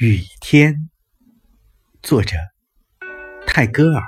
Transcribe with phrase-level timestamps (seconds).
[0.00, 0.88] 雨天，
[2.04, 2.36] 作者
[3.48, 4.02] 泰戈尔。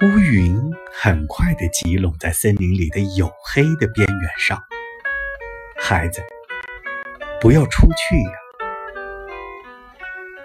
[0.00, 0.58] 乌云
[0.90, 4.58] 很快的集拢在森林里的黝黑的边缘上。
[5.78, 6.22] 孩子，
[7.42, 8.32] 不要出去呀！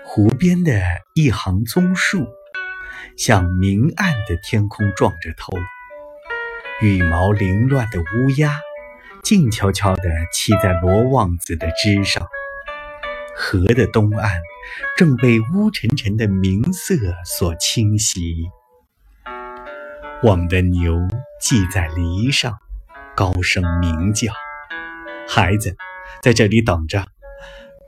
[0.04, 0.82] 湖边的
[1.13, 2.27] 一行棕树，
[3.16, 5.54] 向明暗的天空撞着头。
[6.82, 8.59] 羽毛凌乱的乌鸦。
[9.25, 12.27] 静悄悄地栖在罗望子的枝上，
[13.35, 14.31] 河的东岸
[14.95, 18.35] 正被乌沉沉的明色所侵袭。
[20.21, 21.07] 我们的牛
[21.41, 22.59] 系在篱上，
[23.16, 24.31] 高声鸣叫。
[25.27, 25.75] 孩子，
[26.21, 27.07] 在这里等着，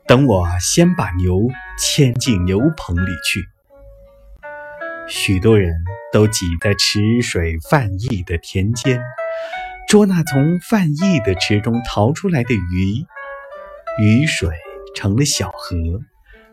[0.07, 1.47] 等我先把牛
[1.77, 3.45] 牵进牛棚里去。
[5.07, 5.75] 许多人
[6.11, 8.99] 都挤在池水泛溢的田间。
[9.87, 13.05] 捉那从泛溢的池中逃出来的鱼，
[14.01, 14.49] 雨水
[14.93, 15.77] 成了小河，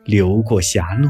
[0.04, 1.08] 流过峡路，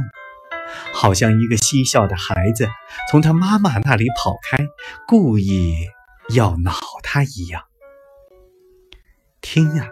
[0.95, 2.67] 好像一个嬉笑的孩子
[3.11, 4.67] 从他妈妈那里跑开，
[5.07, 5.87] 故意
[6.35, 7.65] 要恼他一样。
[9.43, 9.87] 听呀，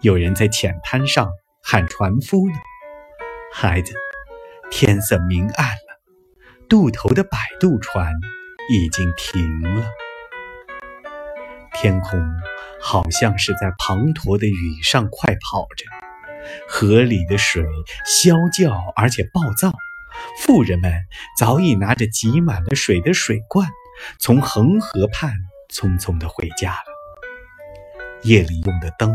[0.00, 1.30] 有人在浅滩上
[1.62, 2.56] 喊船夫呢。
[3.54, 3.94] 孩子，
[4.72, 6.00] 天色明暗了，
[6.68, 8.12] 渡头的摆渡船
[8.72, 9.86] 已经停了。
[11.80, 12.20] 天空
[12.80, 15.84] 好像是在滂沱的雨上快跑着，
[16.68, 17.62] 河里的水
[18.04, 19.72] 啸叫而且暴躁。
[20.42, 20.92] 妇人们
[21.38, 23.68] 早已拿着挤满了水的水罐，
[24.18, 25.32] 从恒河畔
[25.72, 26.84] 匆匆地回家了。
[28.22, 29.14] 夜里用的灯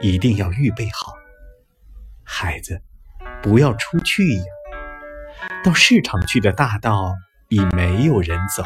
[0.00, 1.14] 一定要预备好。
[2.24, 2.82] 孩子，
[3.40, 4.44] 不要出去呀！
[5.62, 7.14] 到市场去的大道
[7.48, 8.64] 已没有人走，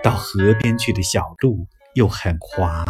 [0.00, 1.66] 到河边去的小路。
[1.94, 2.84] 又很滑，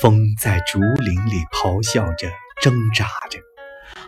[0.00, 2.28] 风在竹林里咆哮着，
[2.60, 3.40] 挣扎着，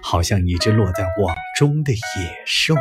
[0.00, 1.98] 好像一只落在网中的野
[2.46, 2.76] 兽。